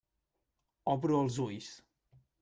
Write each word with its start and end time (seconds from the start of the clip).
Obro 0.93 1.19
els 1.25 1.37
ulls. 1.45 1.69